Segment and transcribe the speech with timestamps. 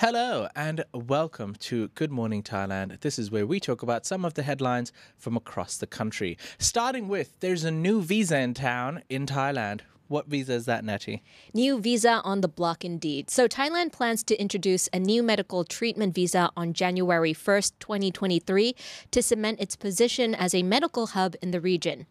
[0.00, 3.00] Hello and welcome to Good Morning Thailand.
[3.00, 6.38] This is where we talk about some of the headlines from across the country.
[6.56, 9.80] Starting with there's a new visa in town in Thailand.
[10.08, 11.22] What visa is that, Nettie?
[11.52, 13.30] New visa on the block indeed.
[13.30, 18.74] So Thailand plans to introduce a new medical treatment visa on January 1st, 2023
[19.10, 22.06] to cement its position as a medical hub in the region.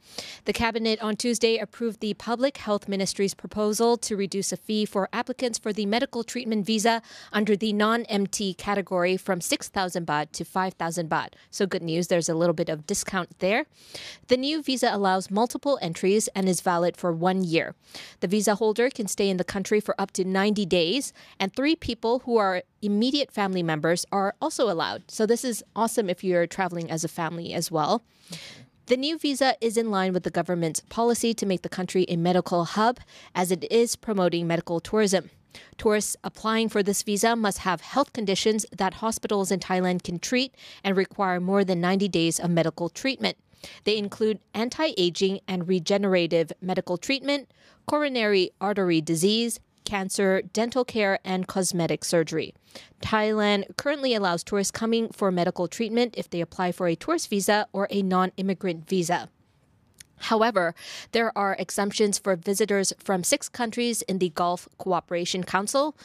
[0.46, 5.10] The cabinet on Tuesday approved the Public Health Ministry's proposal to reduce a fee for
[5.12, 7.02] applicants for the medical treatment visa
[7.34, 11.30] under the non-MT category from 6,000 baht to 5,000 baht.
[11.50, 13.66] So good news, there's a little bit of discount there.
[14.28, 17.74] The new visa allows multiple entries and is valid for 1 year.
[18.20, 21.76] The visa holder can stay in the country for up to 90 days, and three
[21.76, 25.10] people who are immediate family members are also allowed.
[25.10, 28.04] So, this is awesome if you're traveling as a family as well.
[28.88, 32.16] The new visa is in line with the government's policy to make the country a
[32.16, 33.00] medical hub,
[33.36, 35.30] as it is promoting medical tourism.
[35.78, 40.56] Tourists applying for this visa must have health conditions that hospitals in Thailand can treat
[40.84, 43.38] and require more than 90 days of medical treatment.
[43.84, 47.52] They include anti aging and regenerative medical treatment,
[47.86, 52.54] coronary artery disease, cancer, dental care, and cosmetic surgery.
[53.02, 57.68] Thailand currently allows tourists coming for medical treatment if they apply for a tourist visa
[57.72, 59.30] or a non immigrant visa.
[60.20, 60.76] However,
[61.12, 65.96] there are exemptions for visitors from six countries in the Gulf Cooperation Council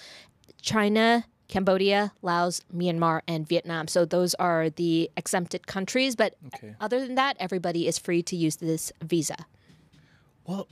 [0.61, 3.87] China, Cambodia, Laos, Myanmar, and Vietnam.
[3.87, 6.17] So those are the exempted countries.
[6.17, 6.75] But Okay.
[6.81, 9.37] other than that, everybody is free to use this visa.
[10.47, 10.67] Well,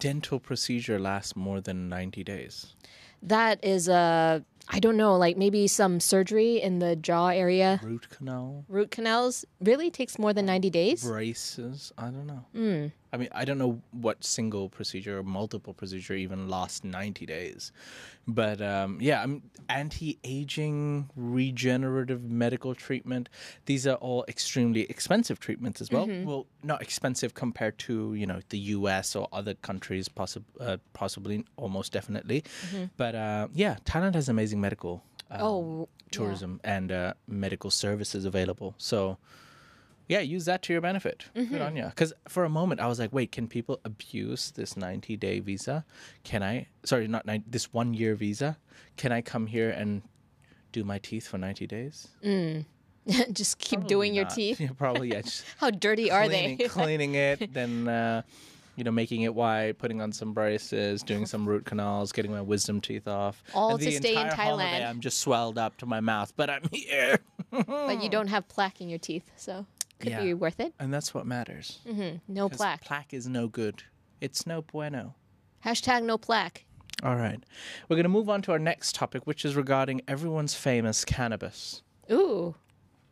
[0.00, 2.74] dental procedure lasts more than 90 days.
[3.22, 7.78] That is a, I don't know, like maybe some surgery in the jaw area.
[7.82, 11.04] Root canal, Root canals really takes more than 90 days.
[11.04, 12.44] braces, I don't know.
[12.52, 12.86] Hmm.
[13.12, 17.72] I mean, I don't know what single procedure or multiple procedure even lasts 90 days.
[18.28, 23.28] But um, yeah, I'm anti-aging, regenerative medical treatment.
[23.66, 26.06] These are all extremely expensive treatments as well.
[26.06, 26.28] Mm-hmm.
[26.28, 31.44] Well, not expensive compared to, you know, the US or other countries, possi- uh, possibly,
[31.56, 32.44] almost definitely.
[32.96, 35.46] But uh, yeah, Thailand has amazing medical um, Mm-hmm.
[35.46, 38.74] Oh, tourism and uh, medical services available.
[38.78, 39.18] So,
[40.10, 41.26] yeah, use that to your benefit.
[41.34, 41.84] Good on you.
[41.84, 45.84] Because for a moment, I was like, wait, can people abuse this 90 day visa?
[46.24, 48.58] Can I, sorry, not 90, this one year visa?
[48.96, 50.02] Can I come here and
[50.72, 52.08] do my teeth for 90 days?
[53.32, 54.60] just keep Probably doing your teeth.
[54.60, 55.22] Yeah, probably, yeah.
[55.58, 56.56] How dirty are they?
[56.56, 58.22] cleaning it, then, uh,
[58.74, 62.40] you know, making it white, putting on some braces, doing some root canals, getting my
[62.40, 63.44] wisdom teeth off.
[63.54, 64.88] All And to the stay in entire holiday, Thailand.
[64.88, 67.20] I'm just swelled up to my mouth, but I'm here.
[67.52, 69.66] but you don't have plaque in your teeth, so
[70.00, 70.22] could Yeah.
[70.22, 70.74] be worth it.
[70.78, 71.78] And that's what matters.
[71.86, 72.16] Mm-hmm.
[72.28, 72.82] No plaque.
[72.84, 73.84] Plaque is no good.
[74.20, 75.14] It's no bueno.
[75.64, 76.64] Hashtag no plaque.
[77.02, 77.42] All right.
[77.88, 81.82] We're going to move on to our next topic, which is regarding everyone's famous cannabis.
[82.10, 82.54] Ooh.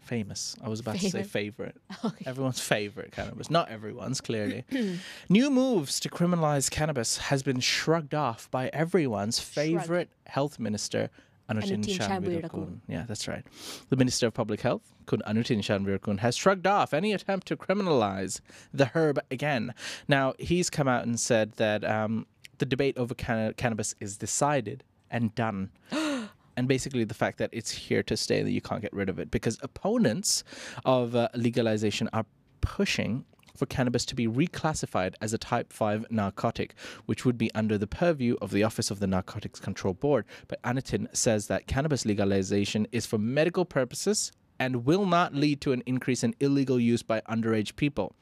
[0.01, 0.57] Famous.
[0.63, 1.77] I was about to say favorite.
[2.27, 3.51] Everyone's favorite cannabis.
[3.51, 4.65] Not everyone's, clearly.
[5.29, 11.11] New moves to criminalize cannabis has been shrugged off by everyone's favorite health minister,
[11.49, 12.81] Anutin Anutin.
[12.89, 13.45] Yeah, that's right.
[13.89, 18.41] The Minister of Public Health, Kun Anutin Charnvirakul, has shrugged off any attempt to criminalize
[18.73, 19.75] the herb again.
[20.09, 22.27] Now, he's come out and said that um,
[22.59, 25.71] the debate over canna- cannabis is decided and done.
[25.91, 29.19] and basically the fact that it's here to stay that you can't get rid of
[29.19, 30.45] it because opponents
[30.85, 32.27] of uh, legalization are
[32.61, 33.25] pushing
[33.59, 36.75] for cannabis to be reclassified as a type 5 narcotic
[37.07, 40.25] which would be under the purview of the office of the narcotics control board.
[40.47, 45.73] But Anutin says that cannabis legalization is for medical purposes and will not lead to
[45.73, 48.15] an increase in illegal use by underage people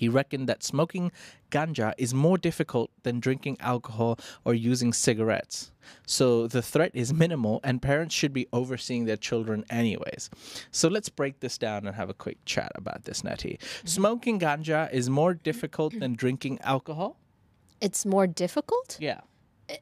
[0.00, 1.12] he reckoned that smoking
[1.50, 5.72] ganja is more difficult than drinking alcohol or using cigarettes.
[6.06, 10.30] So the threat is minimal, and parents should be overseeing their children anyways.
[10.70, 13.58] So let's break this down and have a quick chat about this, Natty.
[13.84, 17.18] Smoking ganja is more difficult than drinking alcohol?
[17.82, 18.96] It's more difficult?
[19.00, 19.20] Yeah.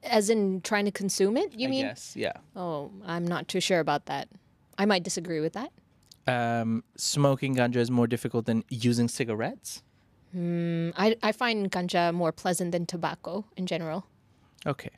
[0.02, 1.86] As in trying to consume it, you I mean?
[1.86, 2.32] guess, yeah.
[2.56, 4.28] Oh, I'm not too sure about that.
[4.76, 5.70] I might disagree with that.
[6.26, 9.84] Um, smoking ganja is more difficult than using cigarettes?
[10.36, 14.06] Mm, I, I find ganja more pleasant than tobacco in general.
[14.66, 14.90] Okay.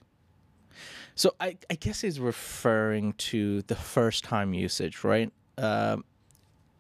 [1.15, 5.31] So I, I guess he's referring to the first time usage, right?
[5.59, 6.05] Um,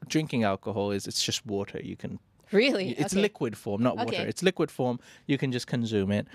[0.08, 1.80] drinking alcohol is it's just water.
[1.82, 2.18] You can
[2.52, 2.90] Really?
[2.98, 3.20] it's Okay.
[3.22, 4.08] liquid form, not water.
[4.08, 4.22] Okay.
[4.28, 4.98] It's liquid form.
[5.26, 6.26] You can just consume it.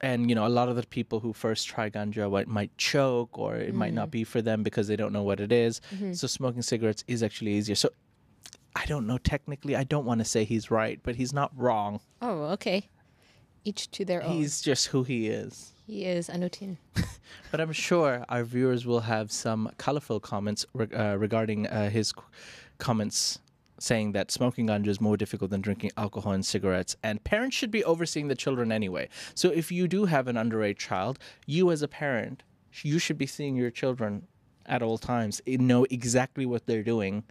[0.00, 3.38] And you know, a lot of the people who first try ganja might, might choke,
[3.38, 5.80] or it might not be for them because they don't know what it is.
[6.12, 7.76] So smoking cigarettes is actually easier.
[7.76, 7.90] So
[8.74, 9.18] I don't know.
[9.18, 12.00] Technically, I don't want to say he's right, but he's not wrong.
[12.20, 12.88] Oh, okay.
[13.64, 14.32] Each to their own.
[14.32, 15.72] He's just who he is.
[15.86, 16.76] He is Anutin.
[17.50, 22.12] But I'm sure our viewers will have some colorful comments re- uh, regarding uh, his
[22.12, 22.24] qu-
[22.78, 23.38] comments
[23.78, 27.70] saying that smoking ganja is more difficult than drinking alcohol and cigarettes, and parents should
[27.70, 29.08] be overseeing the children anyway.
[29.34, 32.42] So if you do have an underage child, you as a parent,
[32.82, 34.26] you should be seeing your children
[34.66, 37.24] at all times, know exactly what they're doing.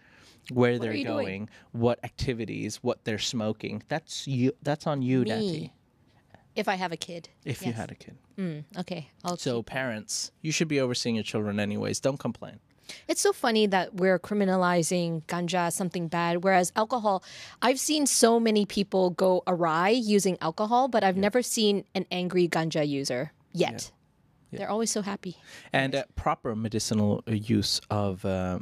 [0.52, 1.26] Where they're you doing?
[1.26, 3.84] going, what activities, what they're smoking.
[3.88, 4.54] That's you.
[4.62, 5.74] That's on you, Daddy.
[6.56, 7.30] If I have a kid.
[7.46, 8.18] If you had a kid.
[8.38, 9.10] Mm, okay.
[9.24, 12.00] I'll So parents, you should be overseeing your children anyways.
[12.00, 12.60] Don't complain.
[13.08, 17.24] It's so funny that we're criminalizing ganja something bad, whereas alcohol,
[17.62, 22.50] I've seen so many people go awry using alcohol, but I've never seen an angry
[22.50, 23.92] ganja user yet.
[24.52, 25.38] They're always so happy.
[25.72, 28.60] And uh, proper medicinal use of uh,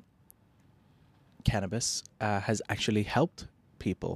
[1.51, 3.47] cannabis uh, has actually helped
[3.79, 4.13] people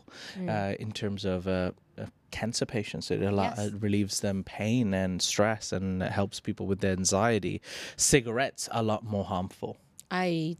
[0.49, 1.71] uh, in terms of uh,
[2.31, 3.11] cancer patients.
[3.11, 3.67] It, a lot, Yes.
[3.67, 7.61] it relieves them pain and stress and helps people with their anxiety.
[7.95, 9.77] Cigarettes are a lot more harmful.
[10.11, 10.57] I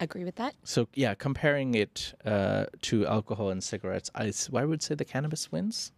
[0.00, 0.54] agree with that.
[0.64, 5.04] So yeah, comparing it uh, to alcohol and cigarettes, I, s- I would say the
[5.04, 5.92] cannabis wins.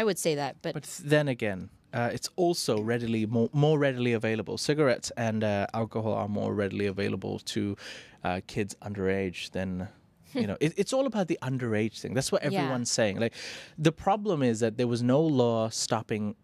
[0.00, 4.12] I would say that, but, But then again, uh, it's also readily more, more readily
[4.12, 4.56] available.
[4.58, 7.76] Cigarettes and uh, alcohol are more readily available to
[8.24, 9.88] uh, kids underage than.
[10.34, 12.14] You know, it, it's all about the underage thing.
[12.14, 12.60] That's what Yeah.
[12.60, 13.20] everyone's saying.
[13.20, 13.34] Like,
[13.76, 16.36] the problem is that there was no law stopping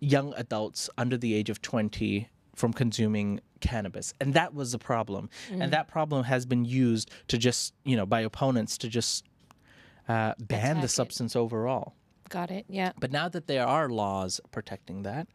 [0.00, 4.12] young adults under the age of 20 from consuming cannabis.
[4.20, 5.30] And that was the problem.
[5.50, 9.24] And that problem has been used to just, you know, by opponents to just
[10.08, 10.88] uh, ban Attack the it.
[10.88, 11.94] substance overall.
[12.28, 12.64] Got it.
[12.68, 12.92] Yeah.
[12.98, 15.26] But now that there are laws protecting that,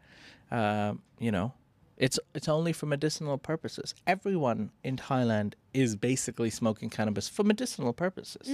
[0.50, 1.52] uh, you know,
[1.96, 3.94] it's it's only for medicinal purposes.
[4.06, 8.48] Everyone in Thailand is basically smoking cannabis for medicinal purposes.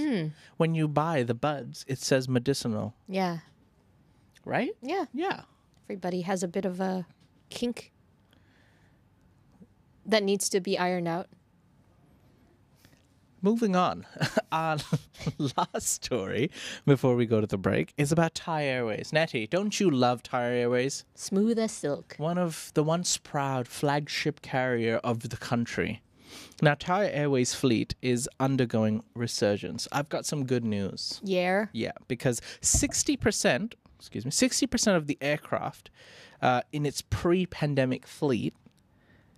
[0.57, 3.39] When you buy the buds, it says medicinal, Yeah.
[4.45, 4.71] right?
[4.81, 5.05] Yeah.
[5.13, 5.41] Yeah.
[5.85, 7.07] Everybody has a bit of a
[7.49, 7.91] kink
[10.05, 11.27] that needs to be ironed out.
[13.41, 14.05] Moving on,
[14.51, 14.77] our
[15.37, 16.51] last story
[16.85, 19.13] before we go to the break is about Thai Airways.
[19.13, 21.05] Nettie, don't you love Thai Airways?
[21.15, 22.15] Smooth as silk.
[22.17, 26.01] one of the once proud flagship carrier of the country.
[26.61, 29.87] Now, Thai Airways fleet is undergoing resurgence.
[29.91, 31.21] I've got some good news.
[31.23, 31.67] Yeah.
[31.71, 35.89] Yeah, because 60%, excuse me, 60% of the aircraft
[36.41, 38.53] uh, in its pre pandemic fleet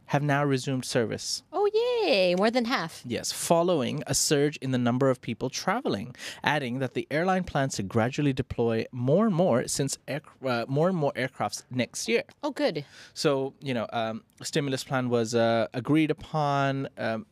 [0.05, 1.43] have now resumed service.
[1.53, 1.69] Oh,
[2.37, 3.01] More than half.
[3.05, 7.75] Yes, following a surge in the number of people traveling, adding that the airline plans
[7.75, 12.23] to gradually deploy more and more since air, uh, more and more aircrafts next year.
[12.43, 12.85] Oh, good.
[13.13, 16.89] So you know, um, a stimulus plan was uh, agreed upon.
[16.97, 17.25] Um,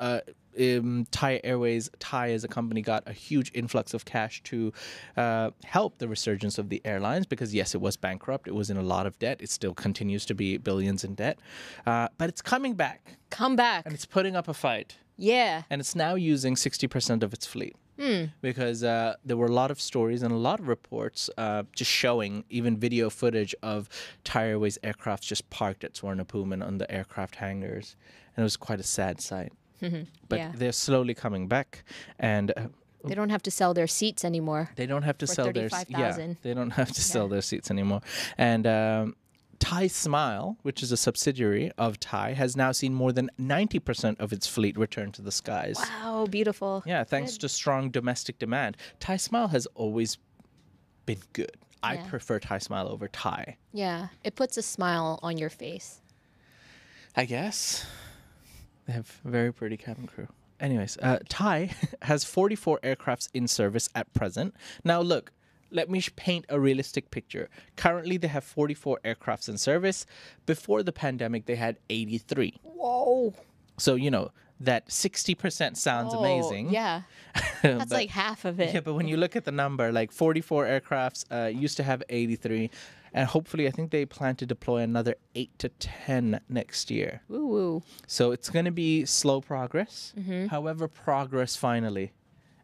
[0.00, 0.20] uh,
[0.60, 4.72] um, Thai Airways, Thai as a company, got a huge influx of cash to
[5.16, 8.48] uh, help the resurgence of the airlines because yes, it was bankrupt.
[8.48, 9.38] It was in a lot of debt.
[9.40, 11.38] It still continues to be billions in debt,
[11.86, 13.84] uh, but it's coming back Come back.
[13.86, 14.96] and it's putting up a fight.
[15.16, 15.62] Yeah.
[15.70, 17.76] And it's now using 60% of its fleet.
[18.40, 21.90] Because uh, there were a lot of stories and a lot of reports uh, just
[21.92, 23.88] showing even video footage of
[24.24, 27.94] Thai Airways aircraft just parked at Suvarnabhumi on the aircraft hangars.
[28.36, 29.52] And it was quite a sad sight.
[30.28, 30.52] But Yeah.
[30.54, 31.84] they're slowly coming back.
[32.18, 32.68] And uh,
[33.04, 34.70] They don't have to sell their seats anymore.
[34.76, 38.00] they don't have to sell their yeah, they don't have to sell their seats anymore.
[38.38, 39.16] And um,
[39.58, 44.32] Thai Smile, which is a subsidiary of Thai, has now seen more than 90% of
[44.32, 45.76] its fleet return to the skies.
[45.78, 46.82] Wow, beautiful.
[46.86, 48.76] Yeah, thanks to strong domestic demand.
[49.00, 50.18] Thai Smile has always
[51.06, 51.56] been good.
[51.82, 53.56] I prefer Thai Smile over Thai.
[53.72, 54.08] Yeah.
[54.24, 56.00] It puts a smile on your face.
[57.16, 57.86] I guess.
[58.86, 60.28] They have a very pretty cabin crew.
[60.60, 61.70] Anyways, uh, Thai
[62.02, 64.54] has 44 aircrafts in service at present.
[64.84, 65.32] Now, look,
[65.70, 67.48] let me sh- paint a realistic picture.
[67.76, 70.06] Currently, they have 44 aircrafts in service.
[70.46, 72.54] Before the pandemic, they had 83.
[72.62, 73.34] Whoa.
[73.78, 74.30] So, you know,
[74.64, 76.68] that 60% sounds amazing.
[76.68, 77.02] Oh, Yeah.
[77.62, 78.74] That's but- like half of it.
[78.74, 82.02] Yeah, but when you look at the number, like 44 aircrafts uh, used to have
[82.08, 82.70] 83,
[83.16, 87.20] and hopefully, I think they plan to deploy another eight to 10 next year.
[87.28, 87.82] Woo woo.
[88.08, 90.12] So it's going to be slow progress.
[90.50, 92.12] However, progress finally.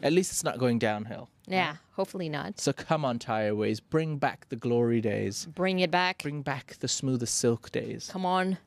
[0.02, 1.28] At least it's not going downhill.
[1.46, 1.76] Yeah.
[1.92, 2.58] Hopefully not.
[2.58, 5.46] So come on, Thai Airways, bring back the glory days.
[5.54, 6.22] Bring it back.
[6.22, 8.08] Bring back the smoothest silk days.
[8.10, 8.58] Come on.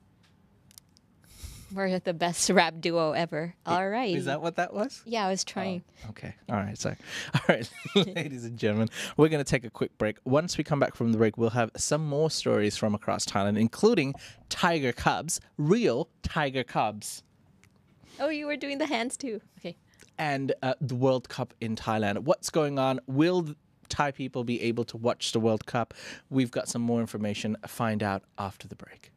[1.74, 3.56] We're the best rap duo ever.
[3.66, 4.16] All right.
[4.16, 5.02] Is that what that was?
[5.06, 5.84] yeah, I was trying.
[6.10, 6.36] Okay.
[6.50, 6.78] All right.
[6.78, 6.98] Sorry.
[7.34, 10.18] All right, ladies and gentlemen, we're going to take a quick break.
[10.26, 13.58] Once we come back from the break, we'll have some more stories from across Thailand,
[13.60, 14.14] including
[14.50, 17.24] tiger cubs, real tiger cubs,
[18.20, 19.42] Oh, you were doing the hands too.
[19.60, 19.76] Okay.
[20.20, 22.20] and uh, the World Cup in Thailand.
[22.20, 23.00] What's going on?
[23.08, 23.56] Will
[23.90, 25.96] Thai people be able to watch the World Cup?
[26.30, 27.58] We've got some more information.
[27.66, 29.12] Find out after the break.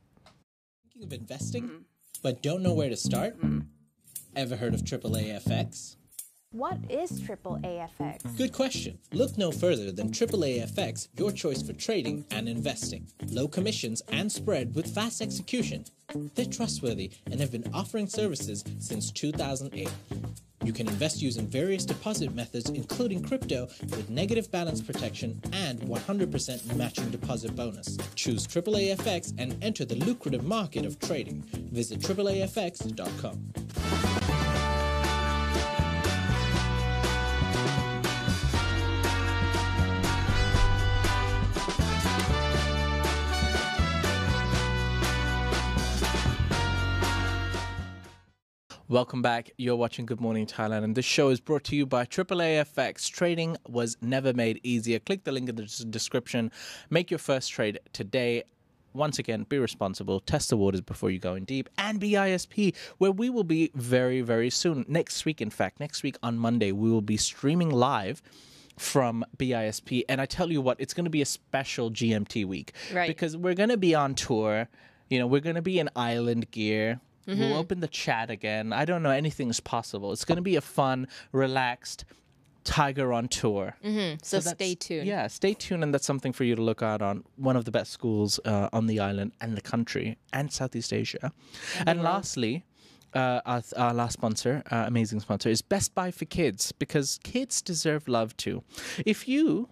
[0.83, 1.85] Thinking of investing,
[2.23, 3.37] but don't know where to start?
[3.38, 3.61] Mm-hmm.
[4.35, 5.96] Ever heard of AAA FX?
[6.52, 8.37] What is triple AFX?
[8.38, 8.99] Good question.
[9.12, 13.08] Look no further than AAA FX, your choice for trading and investing.
[13.28, 15.85] Low commissions and spread with fast execution.
[16.35, 19.90] They're trustworthy and have been offering services since 2008.
[20.66, 26.75] You can invest using various deposit methods, including crypto, with negative balance protection and 100%
[26.75, 27.96] matching deposit bonus.
[28.16, 31.42] Choose AAA FX and enter the lucrative market of trading.
[31.70, 34.15] Visit AAAFX.com.
[48.88, 49.50] Welcome back.
[49.59, 53.11] You're watching Good Morning Thailand, and this show is brought to you by AAA FX.
[53.11, 55.00] Trading was never made easier.
[55.00, 56.52] Click the link in the description.
[56.88, 58.45] Make your first trade today.
[58.93, 63.11] Once again, be responsible, test the waters before you go in deep, and BISP, where
[63.11, 64.85] we will be very, very soon.
[64.87, 68.23] Next week, in fact, next week on Monday, we will be streaming live
[68.78, 70.05] from BISP.
[70.09, 72.73] And I tell you what, it's going to be a special GMT week.
[72.95, 73.09] Right.
[73.09, 74.69] Because we're going to be on tour.
[75.11, 77.00] You know, we're going to be in island gear.
[77.26, 78.73] We'll open the chat again.
[78.73, 79.11] I don't know.
[79.11, 80.12] Anything's possible.
[80.12, 82.04] It's going to be a fun, relaxed
[82.64, 83.76] Tiger on tour.
[84.23, 85.06] So, that's- stay tuned.
[85.06, 87.25] Yeah, stay tuned, and that's something for you to look out on.
[87.37, 91.33] One of the best schools uh, on the island and the country and Southeast Asia.
[91.87, 92.64] And lastly,
[93.14, 97.62] uh, our, our last sponsor, uh, amazing sponsor, is Best Buy for Kids because kids
[97.62, 98.64] deserve love too.
[99.04, 99.68] If you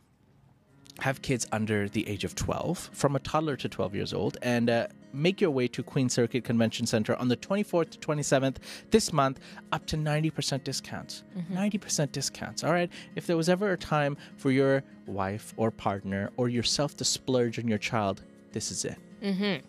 [1.00, 4.70] have kids under the age of 12, from a toddler to 12 years old, and
[4.70, 8.56] uh, make your way to Queen Sirikit Convention Center on the 24th to 27th
[8.90, 9.40] this month,
[9.72, 11.24] up to 90% discounts.
[11.52, 12.90] 90% discounts, all right?
[13.16, 17.58] If there was ever a time for your wife or partner or yourself to splurge
[17.58, 18.22] on your child,
[18.52, 18.98] this is it.
[19.22, 19.66] Mm-hmm.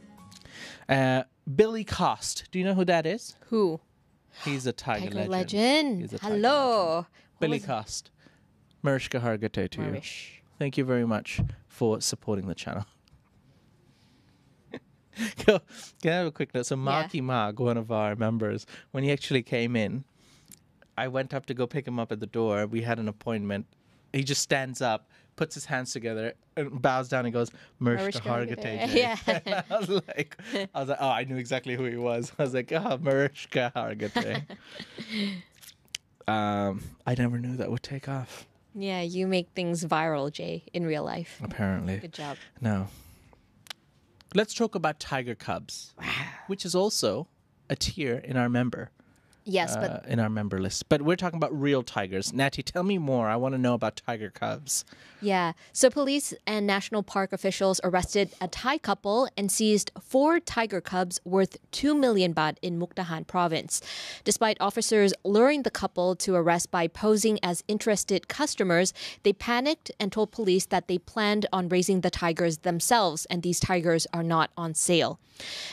[0.88, 1.24] Uh,
[1.56, 3.36] Billy Cost, do you know who that is?
[3.48, 3.80] Who?
[4.44, 5.32] He's a Tiger, Tiger legend.
[5.32, 6.02] legend.
[6.02, 7.06] He's a Tiger Hello.
[7.40, 8.12] Billy Cost.
[8.84, 10.02] Mariska Hargitay to you.
[10.58, 12.86] Thank you very much for supporting the channel.
[15.46, 15.60] Can
[16.06, 16.66] I have a quick note?
[16.66, 20.04] So Marky Mark, one of our members, when he actually came in,
[20.98, 22.66] I went up to go pick him up at the door.
[22.68, 23.66] We had an appointment.
[24.14, 28.58] He just stands up, puts his hands together, and bows down and goes, Marishka Hargate.
[28.60, 29.64] Hargitay." Yeah.
[29.70, 30.38] I was like,
[30.74, 32.32] I was like, oh, I knew exactly who he was.
[32.40, 34.44] I was like, oh, Mariska Hargitay.
[36.30, 38.48] um, I never knew that would take off.
[38.78, 41.40] Yeah, you make things viral, Jay, in real life.
[41.42, 41.98] Apparently.
[41.98, 42.38] Good job.
[42.60, 42.88] No.
[44.34, 45.94] Let's talk about Tiger Cubs,
[46.48, 47.28] which is also
[47.70, 48.92] a tier in our member
[49.46, 50.90] Yes, uh, but in our member list.
[50.90, 52.34] But we're talking about real tigers.
[52.34, 53.28] Natty, tell me more.
[53.28, 54.84] I want to know about Tiger Cubs.
[55.22, 55.54] yeah.
[55.72, 61.20] So police and national park officials arrested a Thai couple and seized four tiger cubs
[61.24, 63.82] worth 2 million baht in Mukdahan province.
[64.24, 70.12] Despite officers luring the couple to arrest by posing as interested customers, they panicked and
[70.12, 74.50] told police that they planned on raising the tigers themselves and these tigers are not
[74.58, 75.20] on sale.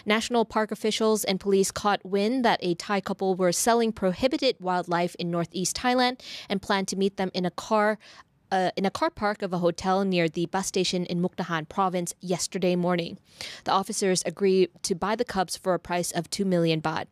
[0.04, 5.14] National park officials and police caught wind that a Thai couple were selling prohibited wildlife
[5.16, 7.98] in northeast Thailand and planned to meet them in a car
[8.52, 12.14] uh, in a car park of a hotel near the bus station in Mukdahan province
[12.20, 13.18] yesterday morning.
[13.64, 17.06] The officers agreed to buy the cubs for a price of 2 million baht.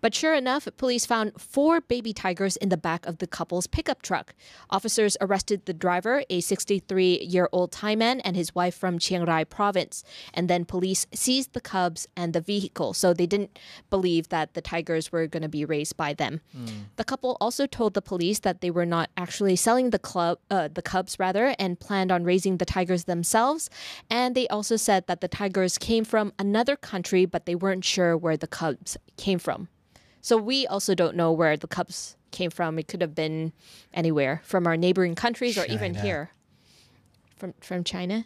[0.00, 4.02] But sure enough, police found four baby tigers in the back of the couple's pickup
[4.02, 4.34] truck.
[4.70, 9.24] Officers arrested the driver, a 63 year old Thai man, and his wife from Chiang
[9.24, 10.02] Rai province.
[10.34, 13.58] And then police seized the cubs and the vehicle, so they didn't
[13.90, 16.40] believe that the tigers were going to be raised by them.
[16.96, 20.68] The couple also told the police that they were not actually selling the club, uh,
[20.72, 23.70] the cubs rather, and planned on raising the tigers themselves.
[24.10, 28.16] And they also said that the tigers came from another country, but they weren't sure
[28.16, 29.51] where the cubs came from.
[30.22, 32.78] So we also don't know where the cubs came from.
[32.78, 33.52] It could have been
[33.92, 36.06] anywhere from our neighboring countries or even China.
[36.06, 36.30] here.
[37.36, 38.24] From from China.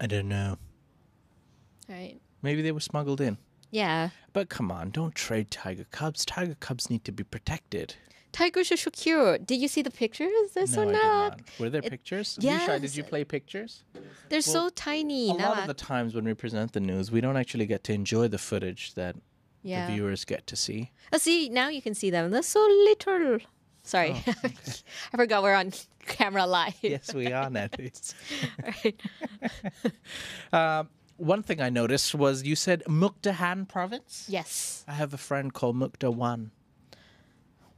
[0.00, 0.58] I don't know.
[1.88, 2.18] Right.
[2.42, 3.38] Maybe they were smuggled in.
[3.70, 4.10] Yeah.
[4.32, 6.24] But come on, don't trade Tiger Cubs.
[6.24, 7.94] Tiger Cubs need to be protected.
[8.32, 9.46] Tigers are so cute.
[9.46, 10.32] Did you see the pictures?
[10.54, 11.40] They're so no, I did not.
[11.60, 12.36] Were there pictures?
[12.40, 12.80] yes.
[12.80, 13.84] Did you play pictures?
[14.28, 15.30] They're so tiny.
[15.30, 17.92] A lot of the times when we present the news, we don't actually get to
[17.92, 19.14] enjoy the footage that
[19.64, 19.86] yeah.
[19.86, 20.92] the viewers get to see.
[21.12, 22.30] Oh, see, now you can see them.
[22.30, 23.38] They're so little.
[23.82, 24.14] Sorry.
[24.26, 24.34] Oh,
[25.12, 25.72] I forgot we're on
[26.06, 26.76] camera live.
[26.80, 27.92] yes, we are, Natty.
[28.62, 29.00] Right.
[30.52, 34.26] Um, one thing I noticed was you said Mukdahan province.
[34.28, 34.84] Yes.
[34.86, 36.50] I have a friend called Mukda One.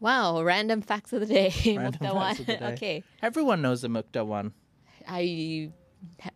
[0.01, 0.43] Wow.
[0.43, 1.51] Random facts of the day.
[1.51, 2.31] Mukta facts one.
[2.33, 2.73] of the day.
[2.73, 3.05] okay.
[3.23, 4.53] Everyone knows the Mukda One.
[5.09, 5.71] I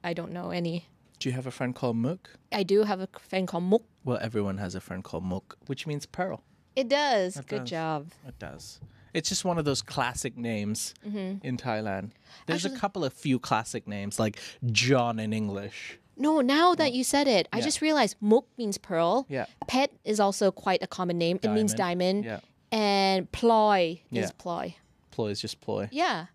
[0.02, 0.86] I don't know any.
[1.18, 2.30] Do you have a friend called Muk?
[2.52, 3.82] I do have a friend called Muk.
[4.04, 6.42] Well, everyone has a friend called Mook, which means pearl.
[6.76, 7.36] It does.
[7.46, 7.70] Good does.
[7.70, 8.06] job.
[8.26, 8.80] It does.
[9.12, 11.44] It's just one of those classic names Mm-hmm.
[11.46, 12.12] in Thailand.
[12.46, 15.98] There's a couple of few classic names like John in English.
[16.16, 19.26] No, now that you said it, I just realized Muk means pearl.
[19.28, 19.46] Yeah.
[19.66, 21.38] Pet is also quite a common name.
[21.42, 22.24] It means diamond.
[22.24, 22.40] Yeah.
[22.70, 24.22] And ploy Yeah.
[24.24, 24.76] is ploy.
[25.10, 25.88] Ploy is just ploy.
[25.90, 26.26] Yeah.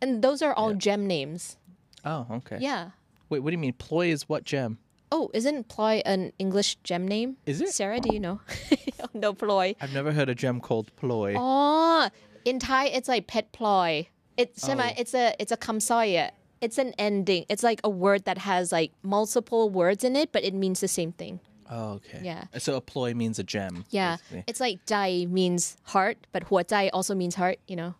[0.00, 1.56] And those are all gem names.
[2.04, 2.58] Oh, okay.
[2.60, 2.90] Yeah.
[3.28, 3.72] Wait, what do you mean?
[3.72, 4.78] Ploy is what gem?
[5.12, 7.36] Oh, isn't ploy an English gem name?
[7.46, 7.70] Is it?
[7.70, 8.40] Sarah, do you know?
[9.14, 9.74] no, ploy.
[9.80, 11.34] I've never heard a gem called ploy.
[11.36, 12.08] Oh,
[12.44, 14.06] in Thai, it's like pet ploy.
[14.36, 14.68] It's oh.
[14.68, 14.88] semi.
[14.88, 14.94] Oh.
[14.96, 16.30] It's a it's a kamsoya.
[16.60, 17.46] It's an ending.
[17.48, 20.88] It's like a word that has like multiple words in it, but it means the
[20.88, 21.40] same thing.
[21.70, 22.20] Oh, okay.
[22.22, 22.44] Yeah.
[22.54, 23.84] Uh, so a ploy means a gem.
[23.90, 24.44] Yeah, basically.
[24.46, 27.58] it's like dai means heart, but hua dai also means heart.
[27.66, 27.94] You know,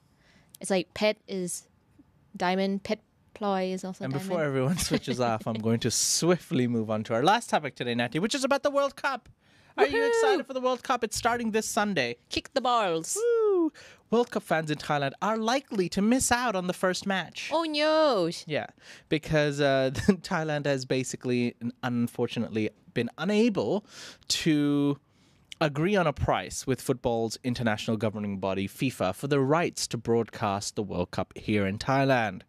[0.60, 1.66] it's like pet is
[2.36, 2.82] diamond.
[2.82, 3.00] Pet
[3.40, 4.28] ploy is also And diamond.
[4.28, 7.94] before everyone switches off, I'm going to swiftly move on to our last topic today,
[7.94, 9.28] Natty, which is about the World Cup.
[9.78, 11.02] Are you excited for the World Cup?
[11.02, 12.16] It's starting this Sunday.
[12.28, 13.16] Kick the balls.
[13.16, 13.72] Woo!
[14.10, 17.48] World Cup fans in Thailand are likely to miss out on the first match.
[17.50, 18.28] Oh no!
[18.46, 18.66] Yeah,
[19.08, 19.90] because uh,
[20.32, 23.86] Thailand has basically, unfortunately, been unable
[24.28, 24.98] to
[25.60, 30.74] agree on a price with football's international governing body, FIFA, for the rights to broadcast
[30.74, 32.42] the World Cup here in Thailand.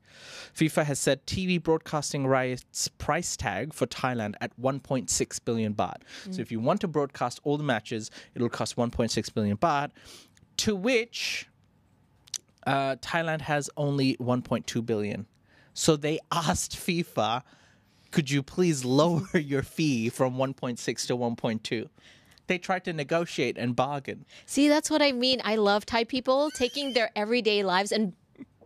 [0.55, 6.01] FIFA has set TV broadcasting rights price tag for Thailand at 1.6 billion baht.
[6.29, 9.91] So if you want to broadcast all the matches, it'll cost 1.6 billion baht,
[10.57, 11.47] to which
[12.65, 15.25] uh, Thailand has only 1.2 billion.
[15.73, 17.43] So they asked FIFA,
[18.11, 21.89] could you please lower your fee from 1.6 to 1.2?
[22.51, 24.25] They tried to negotiate and bargain.
[24.45, 25.39] See, that's what I mean.
[25.45, 28.11] I love Thai people taking their everyday lives and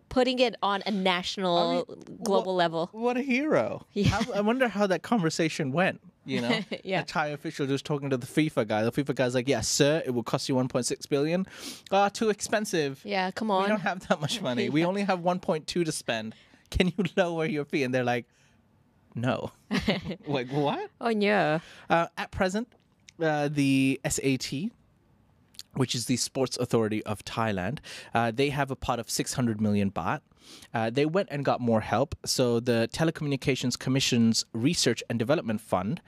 [0.09, 1.83] putting it on a national,
[2.23, 2.89] global What- level.
[2.93, 3.85] What a hero.
[4.07, 5.99] How, I wonder how that conversation went.
[6.25, 7.01] You know, Yeah.
[7.01, 8.83] a Thai official just talking to the FIFA guy.
[8.83, 11.45] The FIFA guy's like, "Yes, sir, it will cost you 1.6 billion.
[11.91, 13.01] Ah, too expensive.
[13.03, 13.61] Yeah, come on.
[13.63, 14.69] We don't have that much money.
[14.69, 16.33] We only have 1.2 to spend.
[16.71, 18.25] Can you lower your fee?" And they're like,
[19.13, 19.51] "No."
[20.25, 20.89] like what?
[20.99, 21.59] oh yeah.
[21.87, 22.67] Uh, at present,
[23.21, 24.71] uh, the SAT,
[25.73, 27.79] which is the Sports Authority of Thailand,
[28.13, 30.21] uh, they have a pot of 600 million baht.
[30.73, 32.15] Uh, they went and got more help.
[32.25, 36.01] So the Telecommunications Commission's Research and Development Fund.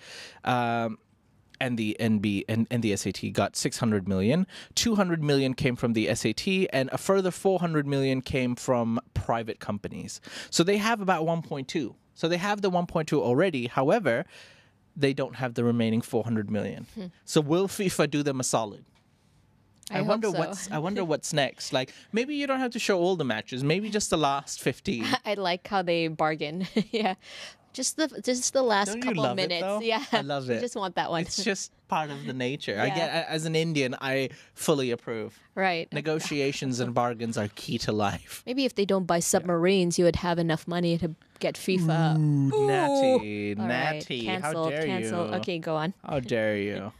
[0.43, 0.99] Um,
[1.59, 4.45] and the NB and, and the SAT got 600 million.
[4.75, 10.21] 200 million came from the SAT, and a further 400 million came from private companies.
[10.49, 11.95] So they have about 1.2.
[12.13, 13.67] So they have the 1.2 already.
[13.67, 14.25] However,
[14.97, 16.87] they don't have the remaining 400 million.
[16.95, 17.05] Hmm.
[17.23, 18.83] So will FIFA do them a solid?
[19.89, 20.39] I, hope wonder so.
[20.39, 21.71] what's I wonder what's next.
[21.71, 23.63] Like maybe you don't have to show all the matches.
[23.63, 25.05] Maybe just the last 15.
[25.25, 26.67] I like how they bargain.
[26.91, 27.15] yeah.
[27.73, 29.61] Just the just the last Don't you couple love it, minutes.
[29.61, 29.81] though?
[29.81, 30.03] yeah.
[30.11, 30.57] I love it.
[30.57, 31.21] I just want that one.
[31.21, 32.79] It's just part of the nature.
[32.81, 32.95] I Yeah.
[32.95, 35.39] get as an Indian, I fully approve.
[35.55, 35.91] right.
[35.93, 38.41] Negotiations and bargains are key to life.
[38.47, 42.17] Maybe if they don't buy submarines, you would have enough money to get FIFA.
[42.17, 44.25] Ooh, natty, All right, natty.
[44.25, 45.27] Cancel, How dare cancel.
[45.27, 45.33] you?
[45.35, 45.93] Okay, go on.
[46.03, 46.91] How dare you?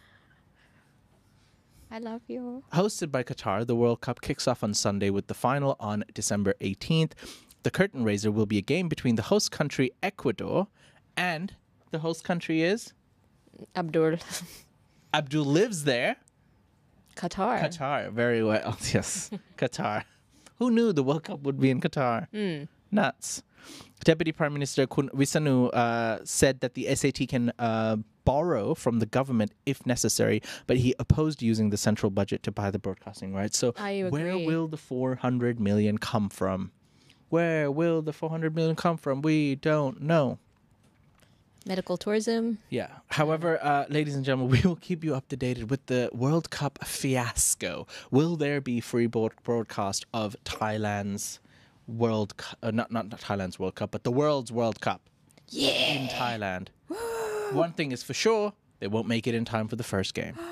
[1.90, 2.64] I love you.
[2.74, 6.54] Hosted by Qatar, the World Cup kicks off on Sunday with the final on December
[6.62, 7.14] 18th.
[7.68, 10.68] The curtain raiser will be a game between the host country Ecuador
[11.18, 11.54] and
[11.92, 12.94] the host country is
[13.76, 14.20] Abdul.
[15.14, 16.16] Abdul lives there.
[17.18, 17.60] Qatar.
[17.60, 18.78] Qatar, very well.
[18.94, 20.06] Yes, Qatar.
[20.60, 22.30] Who knew the World Cup would be in Qatar?
[22.90, 23.44] Nuts.
[24.06, 29.06] Deputy Prime Minister Kun Wisanu uh, said that the SAT can uh, borrow from the
[29.06, 33.58] government if necessary, but he opposed using the central budget to buy the broadcasting rights.
[33.58, 33.74] So,
[34.10, 36.72] where will the 400 million come from?
[37.30, 39.22] Where will the 400 million come from?
[39.22, 40.40] We don't know.
[41.66, 42.60] Medical tourism.
[42.70, 42.88] Yeah.
[43.10, 46.50] However, uh, ladies and gentlemen, we will keep you up to date with the World
[46.50, 47.86] Cup fiasco.
[48.10, 51.40] Will there be free broad- broadcast of Thailand's
[51.88, 52.58] World Cup?
[52.64, 55.02] Uh, not, not not Thailand's World Cup, but the world's World Cup
[55.50, 55.72] Yeah.
[55.72, 56.68] in Thailand.
[57.52, 60.36] One thing is for sure, they won't make it in time for the first game.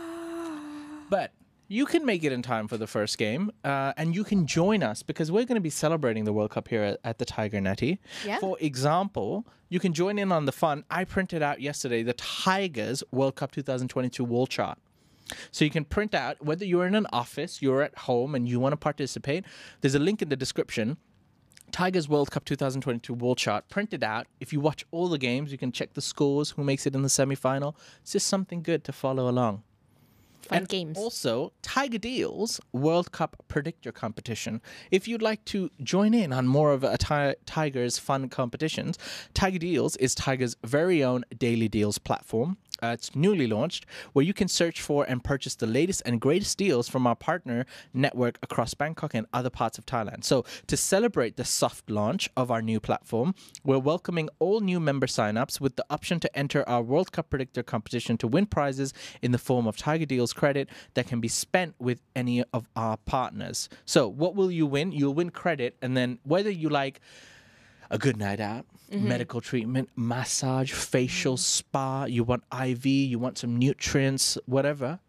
[1.10, 1.32] But
[1.68, 4.84] you can make it in time for the first game, uh, and you can join
[4.84, 7.60] us because we're going to be celebrating the World Cup here at, at the Tiger
[7.60, 8.00] Netty.
[8.26, 8.40] Yeah.
[8.40, 10.84] For example, you can join in on the fun.
[10.92, 14.78] I printed out yesterday the Tigers World Cup 2022 wall chart.
[15.52, 18.60] So you can print out whether you're in an office, you're at home, and you
[18.60, 19.44] want to participate.
[19.82, 20.98] There's a link in the description.
[21.72, 24.28] Tigers World Cup 2022 wall chart printed out.
[24.40, 27.02] If you watch all the games, you can check the scores, who makes it in
[27.02, 27.76] the semi-final.
[28.02, 29.64] It's just something good to follow along.
[30.46, 30.98] Fun and games.
[30.98, 34.62] Also, Tiger Deals World Cup Predictor Competition.
[34.92, 38.98] If you'd like to join in on more of a ti- Tiger's fun competitions,
[39.34, 42.58] Tiger Deals is Tiger's very own daily deals platform.
[42.82, 46.58] Uh, it's newly launched where you can search for and purchase the latest and greatest
[46.58, 50.24] deals from our partner network across Bangkok and other parts of Thailand.
[50.24, 53.34] So, to celebrate the soft launch of our new platform,
[53.64, 57.64] we're welcoming all new member signups with the option to enter our World Cup Predictor
[57.64, 61.76] competition to win prizes in the form of Tiger Deals credit that can be spent
[61.80, 63.70] with any of our partners.
[63.86, 64.92] So, what will you win?
[64.92, 67.00] You'll win credit, and then whether you like
[67.90, 73.58] a good night out, medical treatment, massage, facial, spa, you want IV, you want some
[73.58, 75.00] nutrients, whatever,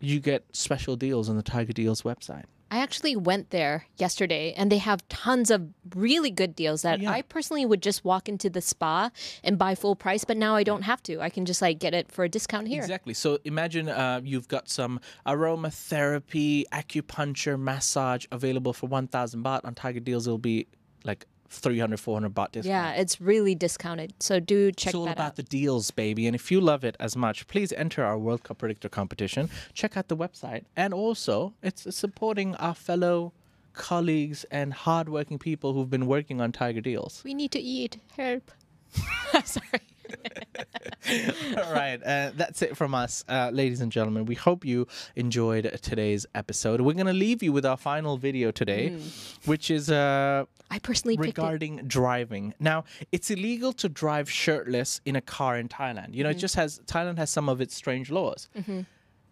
[0.00, 2.44] you get special deals on the Tiger Deals website.
[2.70, 7.10] I actually went there yesterday and they have tons of really good deals that Yeah.
[7.10, 9.10] I personally would just walk into the spa
[9.44, 11.20] and buy full price, but now I don't have to.
[11.20, 12.80] I can just like get it for a discount here.
[12.80, 13.12] Exactly.
[13.12, 19.60] So imagine uh, you've got some aromatherapy, acupuncture, massage available for 1,000 baht.
[19.64, 20.66] On Tiger Deals, it'll be
[21.04, 21.26] like
[21.58, 22.66] 300, 400 baht discount.
[22.66, 24.14] Yeah, it's really discounted.
[24.20, 25.36] So do check It's all that about out.
[25.36, 26.26] the deals, baby.
[26.26, 29.50] And if you love it as much, please enter our World Cup Predictor competition.
[29.74, 30.64] Check out the website.
[30.76, 33.32] And also, it's supporting our fellow
[33.74, 37.22] colleagues and hardworking people who've been working on Tiger Deals.
[37.24, 37.98] we need to eat.
[38.16, 38.50] Help.
[39.44, 39.80] Sorry.
[41.56, 44.24] All right, uh, that's it from us, uh, ladies and gentlemen.
[44.24, 46.80] We hope you enjoyed today's episode.
[46.80, 48.96] We're going to leave you with our final video today,
[49.44, 52.54] which is uh, I personally regarding driving.
[52.60, 56.14] Now, it's illegal to drive shirtless in a car in Thailand.
[56.14, 58.48] You know, it just has Thailand has some of its strange laws.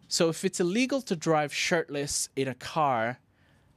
[0.09, 3.21] So if it's illegal to drive shirtless in a car,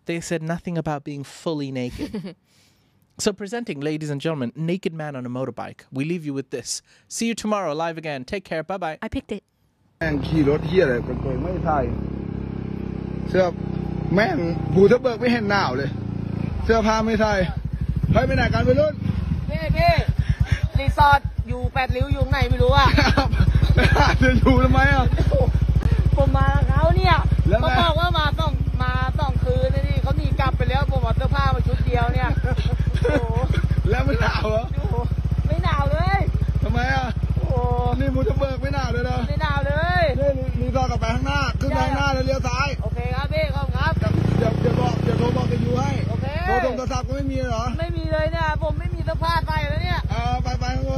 [0.05, 2.35] they said nothing about being fully naked.
[3.17, 5.81] so presenting, ladies and gentlemen, naked man on a motorbike.
[5.91, 6.81] We leave you with this.
[7.07, 8.25] See you tomorrow, live again.
[8.25, 8.63] Take care.
[8.63, 8.97] Bye bye.
[9.01, 9.43] I picked it.
[9.99, 11.77] แม่งขี่รถเฮียอะไรเป็นตัวไม่ใช่
[13.29, 13.45] เสื้อ
[14.13, 14.37] แม่ง
[14.73, 15.89] ผูทะเบิกไม่เห็นหนาวเลย
[16.63, 17.33] เสื้อผ้าไม่ใส่
[18.11, 18.93] เฮ้ยไปไหนกันไปรุ่น
[19.49, 19.93] พี่พี่
[20.79, 22.87] รีสอร์ทอยู่แปดริ้วอยู่ไหนไม่รู้อะ
[23.75, 25.05] ไปหาจะอยู่ทำไมอะ
[26.15, 27.15] ผมมากับเขาเนี่ย
[27.47, 28.51] แล้วไงเขาบอกว่ามาต้อง
[28.83, 32.29] มาต้องคืนนะนี่เขาหนีกลับไปแล้วผมเอาเสื้อผ้ามาชุดเดียวเนี่ย
[33.03, 33.33] โอ้โห
[33.89, 34.95] แล้วไม่หนาวเหรอโอ้โห
[35.47, 36.19] ไม่หนาวเลย
[36.63, 37.53] ทำไมอะโอ้โห
[37.99, 50.91] นี่ภูทะเบิกไม่หนาวเลยเหรอไม่หนาวเลย นี่รีสอร์ทกลับไปข้างหน้าขึ้นไปข้างหน้าแล้วเลี้ยวซ้ายโอเคครับพี่ขอบคุณครับ เดี๋ยวเดี๋ยวบอกเดี๋ยวโทรบอกจะอยู่ให้โอเคโทรตรงโทรศัพท์ก็ไม่มีเหรอ ไม่มีเลยเนี่ยผมไม่มีเสื้อผ้าใส่แล้วเนี่ย เออไปไปข้างบน